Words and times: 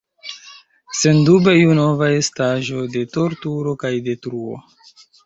Sendube 1.01 1.53
iu 1.59 1.75
nova 1.79 2.07
estaĵo 2.21 2.81
de 2.97 3.05
torturo 3.19 3.75
kaj 3.85 3.93
detruo. 4.09 4.57